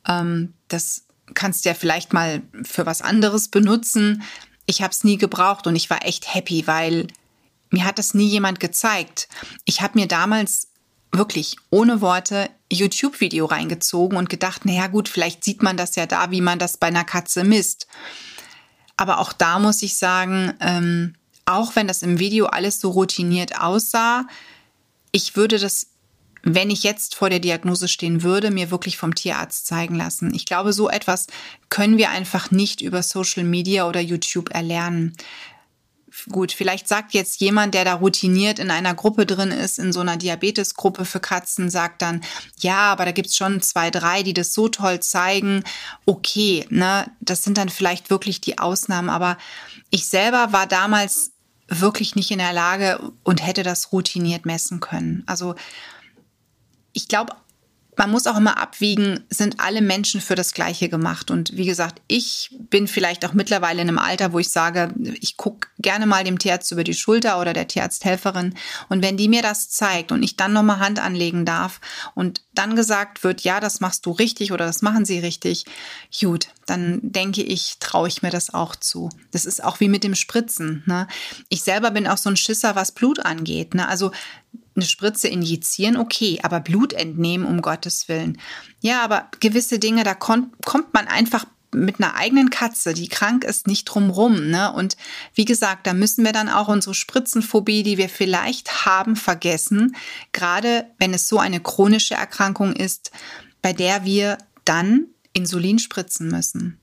Ähm, 0.08 0.54
das 0.68 1.04
kannst 1.34 1.64
du 1.64 1.70
ja 1.70 1.76
vielleicht 1.76 2.14
mal 2.14 2.42
für 2.64 2.86
was 2.86 3.02
anderes 3.02 3.48
benutzen. 3.48 4.24
Ich 4.66 4.82
habe 4.82 4.92
es 4.92 5.04
nie 5.06 5.18
gebraucht 5.18 5.68
und 5.68 5.76
ich 5.76 5.90
war 5.90 6.06
echt 6.06 6.34
happy, 6.34 6.68
weil 6.68 7.08
mir 7.70 7.86
hat 7.86 8.00
das 8.00 8.14
nie 8.14 8.28
jemand 8.28 8.60
gezeigt. 8.60 9.28
Ich 9.66 9.82
habe 9.82 10.00
mir 10.00 10.08
damals 10.08 10.68
wirklich 11.12 11.58
ohne 11.70 12.02
Worte 12.02 12.50
YouTube-Video 12.72 13.46
reingezogen 13.46 14.18
und 14.18 14.30
gedacht, 14.30 14.66
naja 14.66 14.88
gut, 14.88 15.10
vielleicht 15.10 15.44
sieht 15.44 15.64
man 15.64 15.78
das 15.78 15.96
ja 15.96 16.06
da, 16.06 16.32
wie 16.32 16.42
man 16.42 16.60
das 16.60 16.78
bei 16.78 16.88
einer 16.88 17.04
Katze 17.04 17.44
misst. 17.44 17.88
Aber 18.98 19.20
auch 19.20 19.32
da 19.32 19.60
muss 19.60 19.82
ich 19.84 19.98
sagen, 19.98 20.54
ähm, 20.60 21.14
auch 21.46 21.76
wenn 21.76 21.88
das 21.88 22.02
im 22.02 22.20
Video 22.20 22.48
alles 22.48 22.82
so 22.82 22.92
routiniert 22.92 23.60
aussah, 23.60 24.26
ich 25.12 25.36
würde 25.36 25.58
das, 25.60 25.88
wenn 26.44 26.70
ich 26.70 26.84
jetzt 26.84 27.16
vor 27.16 27.30
der 27.30 27.40
Diagnose 27.40 27.88
stehen 27.88 28.22
würde, 28.22 28.52
mir 28.52 28.70
wirklich 28.70 28.98
vom 28.98 29.16
Tierarzt 29.16 29.66
zeigen 29.66 29.96
lassen. 29.96 30.34
Ich 30.34 30.46
glaube, 30.46 30.74
so 30.74 30.90
etwas 30.90 31.28
können 31.70 31.98
wir 31.98 32.10
einfach 32.10 32.52
nicht 32.52 32.82
über 32.82 33.02
Social 33.02 33.44
Media 33.44 33.88
oder 33.88 34.02
YouTube 34.02 34.54
erlernen 34.54 35.16
gut, 36.30 36.52
vielleicht 36.52 36.88
sagt 36.88 37.14
jetzt 37.14 37.40
jemand, 37.42 37.74
der 37.74 37.86
da 37.86 37.96
routiniert 37.96 38.60
in 38.60 38.72
einer 38.72 38.94
Gruppe 38.94 39.26
drin 39.26 39.52
ist, 39.52 39.80
in 39.80 39.94
so 39.94 40.00
einer 40.00 40.18
Diabetesgruppe 40.18 41.06
für 41.06 41.20
Katzen, 41.20 41.70
sagt 41.70 42.02
dann, 42.02 42.22
ja, 42.60 42.92
aber 42.92 43.06
da 43.06 43.12
gibt's 43.12 43.36
schon 43.36 43.62
zwei, 43.62 43.92
drei, 43.92 44.24
die 44.24 44.34
das 44.34 44.54
so 44.54 44.68
toll 44.68 45.00
zeigen. 45.00 45.64
Okay, 46.06 46.66
ne, 46.70 47.10
das 47.22 47.44
sind 47.44 47.58
dann 47.58 47.70
vielleicht 47.70 48.10
wirklich 48.10 48.42
die 48.42 48.58
Ausnahmen, 48.58 49.10
aber 49.10 49.38
ich 49.90 50.08
selber 50.08 50.52
war 50.52 50.68
damals 50.68 51.32
wirklich 51.68 52.16
nicht 52.16 52.32
in 52.32 52.40
der 52.40 52.54
Lage 52.54 53.00
und 53.24 53.46
hätte 53.46 53.64
das 53.64 53.92
routiniert 53.92 54.46
messen 54.46 54.80
können. 54.80 55.24
Also 55.26 55.56
ich 56.94 57.08
glaube, 57.08 57.34
man 57.98 58.12
muss 58.12 58.28
auch 58.28 58.38
immer 58.38 58.58
abwiegen, 58.58 59.26
sind 59.30 59.60
alle 59.60 59.82
Menschen 59.82 60.22
für 60.22 60.36
das 60.36 60.54
Gleiche 60.54 60.88
gemacht. 60.88 61.32
Und 61.32 61.58
wie 61.58 61.66
gesagt, 61.66 62.02
ich 62.08 62.56
bin 62.70 62.88
vielleicht 62.88 63.26
auch 63.26 63.34
mittlerweile 63.34 63.82
in 63.82 63.90
einem 63.90 63.98
Alter, 63.98 64.34
wo 64.34 64.40
ich 64.40 64.50
sage, 64.50 64.94
ich 65.20 65.36
gucke 65.36 65.68
gerne 65.80 66.06
mal 66.06 66.24
dem 66.24 66.38
Tierarzt 66.38 66.72
über 66.72 66.84
die 66.84 66.94
Schulter 66.94 67.42
oder 67.42 67.54
der 67.54 67.68
Tierarzthelferin. 67.68 68.54
Und 68.90 69.02
wenn 69.02 69.18
die 69.18 69.28
mir 69.28 69.42
das 69.42 69.70
zeigt 69.70 70.12
und 70.12 70.22
ich 70.22 70.38
dann 70.38 70.54
nochmal 70.54 70.80
Hand 70.80 71.00
anlegen 71.00 71.44
darf 71.44 71.82
und 72.14 72.42
dann 72.54 72.76
gesagt 72.76 73.24
wird, 73.24 73.42
ja, 73.42 73.60
das 73.60 73.80
machst 73.80 74.06
du 74.06 74.12
richtig 74.12 74.52
oder 74.52 74.66
das 74.66 74.82
machen 74.82 75.06
sie 75.06 75.20
richtig, 75.20 75.66
gut, 76.20 76.50
dann 76.66 77.00
denke 77.02 77.42
ich, 77.42 77.78
traue 77.80 78.08
ich 78.08 78.22
mir 78.22 78.30
das 78.30 78.54
auch 78.54 78.76
zu. 78.76 79.10
Das 79.32 79.46
ist 79.46 79.64
auch 79.64 79.80
wie 79.80 79.90
mit 79.90 80.04
dem 80.04 80.16
Spritzen. 80.16 80.84
Ne? 80.86 81.08
Ich 81.50 81.64
selber 81.64 81.92
bin 81.92 82.08
auch 82.08 82.18
so 82.18 82.30
ein 82.30 82.38
Schisser, 82.38 82.76
was 82.76 82.92
Blut 82.92 83.20
angeht. 83.20 83.74
Ne? 83.74 83.88
Also 83.88 84.12
eine 84.78 84.86
Spritze 84.86 85.28
injizieren, 85.28 85.98
okay, 85.98 86.40
aber 86.44 86.60
Blut 86.60 86.94
entnehmen, 86.94 87.46
um 87.46 87.62
Gottes 87.62 88.08
Willen. 88.08 88.40
Ja, 88.80 89.04
aber 89.04 89.30
gewisse 89.40 89.80
Dinge, 89.80 90.04
da 90.04 90.14
kommt 90.14 90.94
man 90.94 91.08
einfach 91.08 91.46
mit 91.74 92.00
einer 92.00 92.16
eigenen 92.16 92.50
Katze, 92.50 92.94
die 92.94 93.10
krank 93.10 93.44
ist, 93.44 93.68
nicht 93.68 93.86
drumrum. 93.86 94.50
Ne? 94.50 94.72
Und 94.72 94.96
wie 95.34 95.46
gesagt, 95.46 95.86
da 95.86 95.94
müssen 95.94 96.24
wir 96.24 96.32
dann 96.32 96.50
auch 96.50 96.70
unsere 96.70 96.94
Spritzenphobie, 96.94 97.84
die 97.84 97.98
wir 97.98 98.10
vielleicht 98.10 98.86
haben, 98.86 99.16
vergessen. 99.16 99.96
Gerade 100.32 100.86
wenn 100.98 101.14
es 101.14 101.28
so 101.28 101.40
eine 101.40 101.60
chronische 101.60 102.16
Erkrankung 102.16 102.74
ist, 102.74 103.12
bei 103.62 103.74
der 103.74 104.06
wir 104.06 104.38
dann 104.64 105.08
Insulin 105.34 105.80
spritzen 105.80 106.30
müssen. 106.30 106.80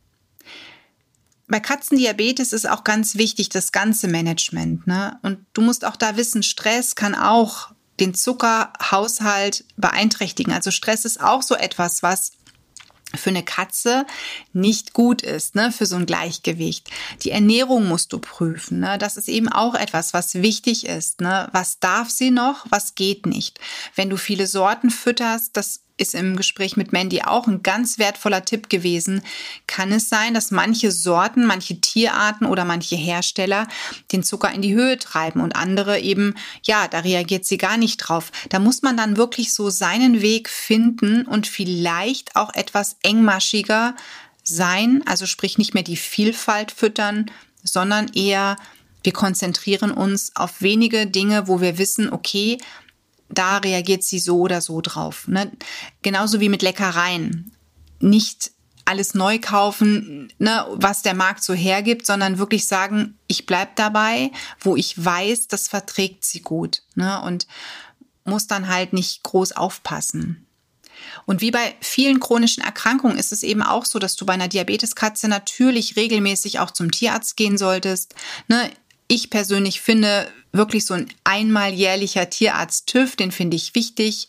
Bei 1.46 1.60
Katzendiabetes 1.60 2.52
ist 2.52 2.68
auch 2.68 2.84
ganz 2.84 3.16
wichtig 3.16 3.48
das 3.50 3.70
ganze 3.70 4.08
Management. 4.08 4.86
Ne? 4.86 5.18
Und 5.22 5.44
du 5.52 5.60
musst 5.60 5.84
auch 5.84 5.96
da 5.96 6.16
wissen, 6.16 6.42
Stress 6.42 6.94
kann 6.94 7.14
auch 7.14 7.73
den 8.00 8.14
Zuckerhaushalt 8.14 9.64
beeinträchtigen. 9.76 10.52
Also 10.52 10.70
Stress 10.70 11.04
ist 11.04 11.20
auch 11.20 11.42
so 11.42 11.54
etwas, 11.54 12.02
was 12.02 12.32
für 13.16 13.30
eine 13.30 13.44
Katze 13.44 14.06
nicht 14.52 14.92
gut 14.92 15.22
ist, 15.22 15.54
ne, 15.54 15.72
für 15.72 15.86
so 15.86 15.96
ein 15.96 16.06
Gleichgewicht. 16.06 16.90
Die 17.22 17.30
Ernährung 17.30 17.86
musst 17.86 18.12
du 18.12 18.18
prüfen. 18.18 18.80
Ne? 18.80 18.98
Das 18.98 19.16
ist 19.16 19.28
eben 19.28 19.48
auch 19.48 19.74
etwas, 19.74 20.14
was 20.14 20.34
wichtig 20.34 20.86
ist. 20.86 21.20
Ne? 21.20 21.48
Was 21.52 21.78
darf 21.78 22.10
sie 22.10 22.30
noch, 22.30 22.66
was 22.70 22.94
geht 22.96 23.26
nicht? 23.26 23.60
Wenn 23.94 24.10
du 24.10 24.16
viele 24.16 24.46
Sorten 24.46 24.90
fütterst, 24.90 25.56
das 25.56 25.83
ist 25.96 26.14
im 26.14 26.36
Gespräch 26.36 26.76
mit 26.76 26.92
Mandy 26.92 27.22
auch 27.22 27.46
ein 27.46 27.62
ganz 27.62 27.98
wertvoller 27.98 28.44
Tipp 28.44 28.68
gewesen. 28.68 29.22
Kann 29.66 29.92
es 29.92 30.08
sein, 30.08 30.34
dass 30.34 30.50
manche 30.50 30.90
Sorten, 30.90 31.46
manche 31.46 31.80
Tierarten 31.80 32.46
oder 32.46 32.64
manche 32.64 32.96
Hersteller 32.96 33.68
den 34.10 34.24
Zucker 34.24 34.50
in 34.50 34.62
die 34.62 34.74
Höhe 34.74 34.98
treiben 34.98 35.40
und 35.40 35.54
andere 35.54 36.00
eben, 36.00 36.34
ja, 36.64 36.88
da 36.88 37.00
reagiert 37.00 37.44
sie 37.44 37.58
gar 37.58 37.76
nicht 37.76 37.98
drauf. 37.98 38.32
Da 38.48 38.58
muss 38.58 38.82
man 38.82 38.96
dann 38.96 39.16
wirklich 39.16 39.52
so 39.52 39.70
seinen 39.70 40.20
Weg 40.20 40.48
finden 40.48 41.26
und 41.26 41.46
vielleicht 41.46 42.34
auch 42.34 42.52
etwas 42.54 42.96
engmaschiger 43.02 43.94
sein, 44.42 45.02
also 45.06 45.26
sprich 45.26 45.58
nicht 45.58 45.74
mehr 45.74 45.84
die 45.84 45.96
Vielfalt 45.96 46.72
füttern, 46.72 47.30
sondern 47.62 48.08
eher 48.08 48.56
wir 49.04 49.12
konzentrieren 49.12 49.90
uns 49.90 50.32
auf 50.34 50.62
wenige 50.62 51.06
Dinge, 51.06 51.46
wo 51.46 51.60
wir 51.60 51.76
wissen, 51.76 52.10
okay, 52.10 52.58
da 53.28 53.58
reagiert 53.58 54.02
sie 54.02 54.18
so 54.18 54.40
oder 54.40 54.60
so 54.60 54.80
drauf. 54.80 55.26
Ne? 55.28 55.50
Genauso 56.02 56.40
wie 56.40 56.48
mit 56.48 56.62
Leckereien. 56.62 57.52
Nicht 58.00 58.52
alles 58.84 59.14
neu 59.14 59.38
kaufen, 59.38 60.32
ne, 60.38 60.66
was 60.72 61.02
der 61.02 61.14
Markt 61.14 61.42
so 61.42 61.54
hergibt, 61.54 62.04
sondern 62.04 62.38
wirklich 62.38 62.66
sagen, 62.66 63.18
ich 63.26 63.46
bleib 63.46 63.76
dabei, 63.76 64.30
wo 64.60 64.76
ich 64.76 65.02
weiß, 65.02 65.48
das 65.48 65.68
verträgt 65.68 66.24
sie 66.24 66.40
gut. 66.40 66.82
Ne, 66.94 67.20
und 67.22 67.46
muss 68.24 68.46
dann 68.46 68.68
halt 68.68 68.92
nicht 68.92 69.22
groß 69.22 69.52
aufpassen. 69.52 70.46
Und 71.26 71.40
wie 71.40 71.50
bei 71.50 71.74
vielen 71.80 72.20
chronischen 72.20 72.62
Erkrankungen 72.62 73.18
ist 73.18 73.32
es 73.32 73.42
eben 73.42 73.62
auch 73.62 73.84
so, 73.84 73.98
dass 73.98 74.16
du 74.16 74.26
bei 74.26 74.34
einer 74.34 74.48
Diabeteskatze 74.48 75.28
natürlich 75.28 75.96
regelmäßig 75.96 76.60
auch 76.60 76.70
zum 76.70 76.90
Tierarzt 76.90 77.36
gehen 77.36 77.58
solltest. 77.58 78.14
Ne, 78.48 78.70
ich 79.08 79.30
persönlich 79.30 79.80
finde 79.80 80.28
wirklich 80.52 80.86
so 80.86 80.94
ein 80.94 81.08
einmal 81.24 81.72
jährlicher 81.72 82.30
Tierarzt 82.30 82.86
TÜV, 82.86 83.16
den 83.16 83.32
finde 83.32 83.56
ich 83.56 83.74
wichtig. 83.74 84.28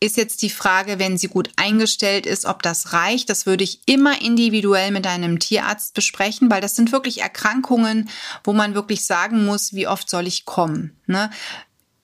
Ist 0.00 0.16
jetzt 0.16 0.42
die 0.42 0.50
Frage, 0.50 1.00
wenn 1.00 1.18
sie 1.18 1.26
gut 1.26 1.50
eingestellt 1.56 2.24
ist, 2.24 2.44
ob 2.44 2.62
das 2.62 2.92
reicht. 2.92 3.28
Das 3.28 3.46
würde 3.46 3.64
ich 3.64 3.80
immer 3.86 4.22
individuell 4.22 4.92
mit 4.92 5.08
einem 5.08 5.40
Tierarzt 5.40 5.92
besprechen, 5.94 6.50
weil 6.50 6.60
das 6.60 6.76
sind 6.76 6.92
wirklich 6.92 7.20
Erkrankungen, 7.20 8.08
wo 8.44 8.52
man 8.52 8.74
wirklich 8.74 9.04
sagen 9.04 9.44
muss, 9.44 9.72
wie 9.72 9.88
oft 9.88 10.08
soll 10.08 10.28
ich 10.28 10.44
kommen. 10.44 10.96
Ne? 11.06 11.30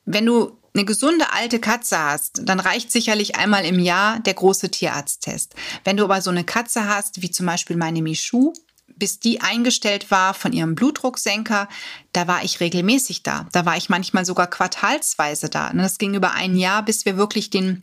Wenn 0.05 0.27
du 0.27 0.59
eine 0.75 0.85
gesunde 0.85 1.33
alte 1.33 1.61
Katze 1.61 1.97
hast, 1.99 2.41
dann 2.43 2.59
reicht 2.59 2.91
sicherlich 2.91 3.37
einmal 3.37 3.65
im 3.65 3.79
Jahr 3.79 4.19
der 4.19 4.35
große 4.35 4.73
Tierarzttest. 4.73 5.55
Wenn 5.85 5.97
du 5.97 6.05
aber 6.05 6.21
so 6.21 6.31
eine 6.31 6.43
Katze 6.43 6.89
hast, 6.89 7.23
wie 7.23 7.31
zum 7.31 7.47
Beispiel 7.47 7.77
meine 7.77 8.03
Michu, 8.03 8.53
bis 8.97 9.19
die 9.19 9.41
eingestellt 9.41 10.11
war 10.11 10.35
von 10.35 10.53
ihrem 10.53 10.75
Blutdrucksenker, 10.75 11.69
da 12.13 12.29
war 12.29 12.45
ich 12.45 12.61
regelmäßig 12.61 13.23
da. 13.23 13.49
Da 13.53 13.67
war 13.67 13.77
ich 13.77 13.89
manchmal 13.89 14.25
sogar 14.25 14.47
quartalsweise 14.47 15.49
da. 15.49 15.73
Ne, 15.73 15.83
das 15.83 15.99
ging 15.99 16.15
über 16.15 16.33
ein 16.33 16.57
Jahr, 16.57 16.85
bis 16.85 17.05
wir 17.05 17.17
wirklich 17.17 17.51
den 17.51 17.81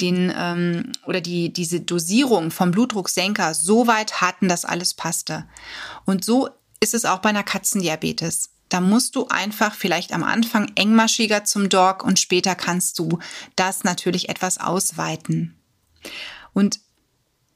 den 0.00 0.32
ähm, 0.36 0.92
oder 1.06 1.20
die 1.20 1.52
diese 1.52 1.80
Dosierung 1.80 2.52
vom 2.52 2.70
Blutdrucksenker 2.70 3.52
so 3.52 3.88
weit 3.88 4.20
hatten, 4.20 4.48
dass 4.48 4.64
alles 4.64 4.94
passte. 4.94 5.44
Und 6.04 6.24
so 6.24 6.48
ist 6.80 6.94
es 6.94 7.04
auch 7.04 7.18
bei 7.18 7.30
einer 7.30 7.42
Katzendiabetes. 7.42 8.50
Da 8.68 8.80
musst 8.80 9.16
du 9.16 9.26
einfach 9.28 9.74
vielleicht 9.74 10.12
am 10.12 10.22
Anfang 10.22 10.70
engmaschiger 10.76 11.44
zum 11.44 11.68
Dog 11.68 12.04
und 12.04 12.18
später 12.18 12.54
kannst 12.54 12.98
du 12.98 13.18
das 13.56 13.82
natürlich 13.82 14.28
etwas 14.28 14.58
ausweiten. 14.58 15.56
Und 16.52 16.80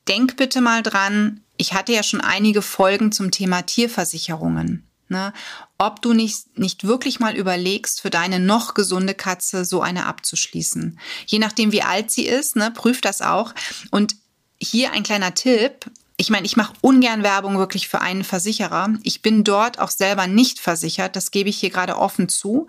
denk 0.08 0.36
bitte 0.36 0.60
mal 0.60 0.82
dran, 0.82 1.40
ich 1.56 1.74
hatte 1.74 1.92
ja 1.92 2.02
schon 2.02 2.20
einige 2.20 2.62
Folgen 2.62 3.12
zum 3.12 3.30
Thema 3.30 3.62
Tierversicherungen. 3.62 4.86
Ne? 5.08 5.32
Ob 5.78 6.00
du 6.00 6.14
nicht, 6.14 6.58
nicht 6.58 6.84
wirklich 6.84 7.20
mal 7.20 7.36
überlegst, 7.36 8.00
für 8.00 8.10
deine 8.10 8.40
noch 8.40 8.74
gesunde 8.74 9.14
Katze 9.14 9.64
so 9.64 9.82
eine 9.82 10.06
abzuschließen. 10.06 10.98
Je 11.26 11.38
nachdem, 11.38 11.70
wie 11.70 11.82
alt 11.82 12.10
sie 12.10 12.26
ist, 12.26 12.56
ne, 12.56 12.70
prüf 12.70 13.00
das 13.00 13.20
auch. 13.20 13.54
Und 13.90 14.16
hier 14.60 14.92
ein 14.92 15.02
kleiner 15.02 15.34
Tipp, 15.34 15.90
ich 16.22 16.30
meine, 16.30 16.46
ich 16.46 16.56
mache 16.56 16.72
ungern 16.82 17.24
Werbung 17.24 17.58
wirklich 17.58 17.88
für 17.88 18.00
einen 18.00 18.22
Versicherer. 18.22 18.90
Ich 19.02 19.22
bin 19.22 19.42
dort 19.42 19.80
auch 19.80 19.90
selber 19.90 20.28
nicht 20.28 20.60
versichert. 20.60 21.16
Das 21.16 21.32
gebe 21.32 21.48
ich 21.48 21.58
hier 21.58 21.70
gerade 21.70 21.98
offen 21.98 22.28
zu, 22.28 22.68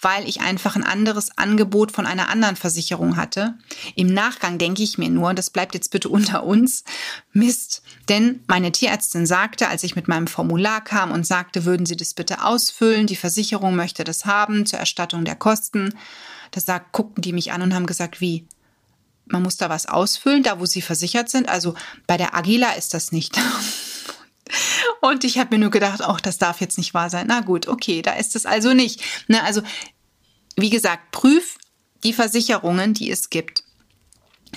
weil 0.00 0.26
ich 0.26 0.40
einfach 0.40 0.74
ein 0.74 0.84
anderes 0.84 1.36
Angebot 1.36 1.92
von 1.92 2.06
einer 2.06 2.30
anderen 2.30 2.56
Versicherung 2.56 3.18
hatte. 3.18 3.58
Im 3.94 4.06
Nachgang 4.06 4.56
denke 4.56 4.82
ich 4.82 4.96
mir 4.96 5.10
nur, 5.10 5.34
das 5.34 5.50
bleibt 5.50 5.74
jetzt 5.74 5.90
bitte 5.90 6.08
unter 6.14 6.44
uns, 6.44 6.82
Mist. 7.34 7.82
Denn 8.08 8.42
meine 8.46 8.72
Tierärztin 8.72 9.26
sagte, 9.26 9.68
als 9.68 9.84
ich 9.84 9.96
mit 9.96 10.08
meinem 10.08 10.26
Formular 10.26 10.82
kam 10.82 11.12
und 11.12 11.26
sagte, 11.26 11.66
würden 11.66 11.84
Sie 11.84 11.96
das 11.96 12.14
bitte 12.14 12.42
ausfüllen, 12.42 13.06
die 13.06 13.16
Versicherung 13.16 13.76
möchte 13.76 14.04
das 14.04 14.24
haben 14.24 14.64
zur 14.64 14.78
Erstattung 14.78 15.26
der 15.26 15.36
Kosten. 15.36 15.94
Da 16.52 16.78
guckten 16.92 17.20
die 17.20 17.34
mich 17.34 17.52
an 17.52 17.60
und 17.60 17.74
haben 17.74 17.84
gesagt, 17.84 18.22
wie? 18.22 18.46
Man 19.26 19.42
muss 19.42 19.56
da 19.56 19.68
was 19.70 19.86
ausfüllen, 19.86 20.42
da 20.42 20.60
wo 20.60 20.66
sie 20.66 20.82
versichert 20.82 21.28
sind. 21.30 21.48
Also 21.48 21.74
bei 22.06 22.16
der 22.16 22.34
Agila 22.34 22.72
ist 22.72 22.94
das 22.94 23.12
nicht. 23.12 23.36
Und 25.00 25.24
ich 25.24 25.38
habe 25.38 25.54
mir 25.54 25.60
nur 25.60 25.70
gedacht, 25.70 26.02
auch 26.02 26.20
das 26.20 26.38
darf 26.38 26.60
jetzt 26.60 26.78
nicht 26.78 26.94
wahr 26.94 27.10
sein. 27.10 27.26
Na 27.28 27.40
gut, 27.40 27.66
okay, 27.66 28.02
da 28.02 28.12
ist 28.12 28.36
es 28.36 28.46
also 28.46 28.74
nicht. 28.74 29.02
Ne, 29.28 29.42
also 29.42 29.62
wie 30.56 30.70
gesagt, 30.70 31.10
prüf 31.10 31.56
die 32.04 32.12
Versicherungen, 32.12 32.94
die 32.94 33.10
es 33.10 33.30
gibt. 33.30 33.64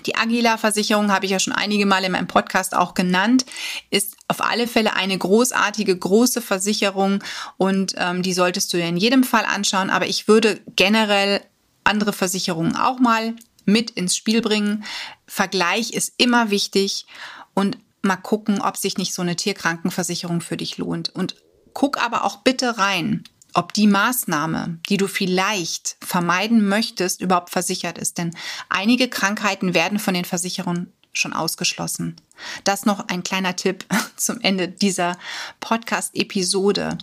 Die 0.06 0.16
Agila-Versicherung 0.16 1.12
habe 1.12 1.26
ich 1.26 1.32
ja 1.32 1.40
schon 1.40 1.54
einige 1.54 1.86
Mal 1.86 2.04
in 2.04 2.12
meinem 2.12 2.28
Podcast 2.28 2.76
auch 2.76 2.94
genannt, 2.94 3.46
ist 3.90 4.16
auf 4.28 4.42
alle 4.42 4.68
Fälle 4.68 4.94
eine 4.94 5.18
großartige, 5.18 5.98
große 5.98 6.42
Versicherung 6.42 7.24
und 7.58 7.96
ähm, 7.98 8.22
die 8.22 8.34
solltest 8.34 8.72
du 8.72 8.78
dir 8.78 8.88
in 8.88 8.98
jedem 8.98 9.24
Fall 9.24 9.46
anschauen. 9.46 9.90
Aber 9.90 10.06
ich 10.06 10.28
würde 10.28 10.62
generell 10.76 11.42
andere 11.84 12.14
Versicherungen 12.14 12.76
auch 12.76 13.00
mal 13.00 13.34
mit 13.68 13.92
ins 13.92 14.16
Spiel 14.16 14.42
bringen. 14.42 14.84
Vergleich 15.28 15.92
ist 15.92 16.14
immer 16.18 16.50
wichtig 16.50 17.06
und 17.54 17.78
mal 18.02 18.16
gucken, 18.16 18.62
ob 18.62 18.78
sich 18.78 18.98
nicht 18.98 19.14
so 19.14 19.22
eine 19.22 19.36
Tierkrankenversicherung 19.36 20.42
für 20.42 20.58
dich 20.58 20.78
lohnt. 20.78 21.10
Und 21.10 21.36
guck 21.74 22.02
aber 22.04 22.24
auch 22.24 22.38
bitte 22.38 22.80
rein, 22.80 23.24
ob 23.54 23.74
die 23.74 23.88
Maßnahme, 23.88 24.80
die 24.90 24.98
du 24.98 25.08
vielleicht 25.08 25.98
vermeiden 26.02 26.68
möchtest, 26.68 27.22
überhaupt 27.22 27.50
versichert 27.50 27.98
ist. 27.98 28.18
Denn 28.18 28.36
einige 28.70 29.10
Krankheiten 29.10 29.74
werden 29.74 30.00
von 30.00 30.14
den 30.14 30.26
Versicherern 30.26 30.94
schon 31.12 31.34
ausgeschlossen. 31.34 32.16
Das 32.64 32.86
noch 32.86 33.08
ein 33.10 33.24
kleiner 33.24 33.56
Tipp 33.56 33.86
zum 34.16 34.40
Ende 34.42 34.70
dieser 34.70 35.18
Podcast-Episode. 35.60 36.98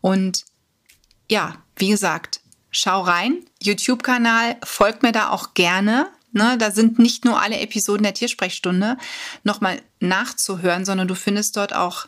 Und 0.00 0.44
ja, 1.30 1.56
wie 1.76 1.88
gesagt, 1.88 2.41
schau 2.72 3.02
rein. 3.02 3.44
YouTube-Kanal, 3.62 4.56
folgt 4.64 5.04
mir 5.04 5.12
da 5.12 5.30
auch 5.30 5.54
gerne. 5.54 6.08
Ne, 6.32 6.56
da 6.58 6.70
sind 6.70 6.98
nicht 6.98 7.26
nur 7.26 7.40
alle 7.40 7.60
Episoden 7.60 8.04
der 8.04 8.14
Tiersprechstunde 8.14 8.96
nochmal 9.44 9.82
nachzuhören, 10.00 10.86
sondern 10.86 11.06
du 11.06 11.14
findest 11.14 11.58
dort 11.58 11.74
auch 11.74 12.06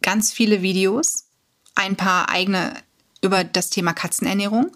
ganz 0.00 0.32
viele 0.32 0.62
Videos, 0.62 1.24
ein 1.74 1.96
paar 1.96 2.28
eigene 2.28 2.72
über 3.20 3.42
das 3.42 3.70
Thema 3.70 3.94
Katzenernährung, 3.94 4.70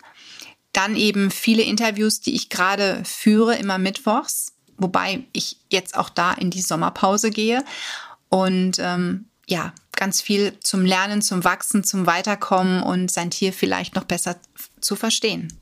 dann 0.72 0.96
eben 0.96 1.30
viele 1.30 1.62
Interviews, 1.62 2.20
die 2.20 2.34
ich 2.34 2.48
gerade 2.48 3.02
führe, 3.04 3.54
immer 3.54 3.78
mittwochs, 3.78 4.54
wobei 4.76 5.24
ich 5.32 5.58
jetzt 5.70 5.96
auch 5.96 6.08
da 6.08 6.32
in 6.32 6.50
die 6.50 6.60
Sommerpause 6.60 7.30
gehe 7.30 7.64
und 8.28 8.78
ähm, 8.80 9.26
ja, 9.46 9.72
ganz 9.96 10.20
viel 10.20 10.58
zum 10.60 10.84
Lernen, 10.84 11.22
zum 11.22 11.44
Wachsen, 11.44 11.84
zum 11.84 12.06
Weiterkommen 12.06 12.82
und 12.82 13.10
sein 13.10 13.30
Tier 13.30 13.52
vielleicht 13.52 13.94
noch 13.94 14.04
besser 14.04 14.36
zu 14.80 14.96
verstehen. 14.96 15.52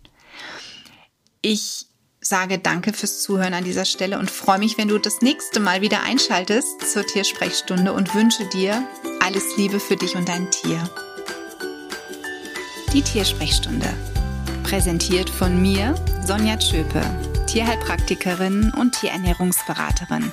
Ich 1.40 1.86
sage 2.20 2.58
danke 2.58 2.92
fürs 2.92 3.22
Zuhören 3.22 3.54
an 3.54 3.64
dieser 3.64 3.84
Stelle 3.84 4.18
und 4.18 4.30
freue 4.30 4.58
mich, 4.58 4.78
wenn 4.78 4.88
du 4.88 4.98
das 4.98 5.20
nächste 5.20 5.60
Mal 5.60 5.82
wieder 5.82 6.02
einschaltest 6.02 6.92
zur 6.92 7.06
Tiersprechstunde 7.06 7.92
und 7.92 8.14
wünsche 8.14 8.48
dir 8.48 8.86
alles 9.20 9.56
Liebe 9.56 9.78
für 9.78 9.96
dich 9.96 10.16
und 10.16 10.28
dein 10.28 10.50
Tier. 10.50 10.88
Die 12.92 13.02
Tiersprechstunde. 13.02 13.92
Präsentiert 14.62 15.28
von 15.28 15.60
mir, 15.60 15.94
Sonja 16.26 16.56
Tschöpe, 16.56 17.02
Tierheilpraktikerin 17.46 18.72
und 18.78 18.98
Tierernährungsberaterin. 18.98 20.32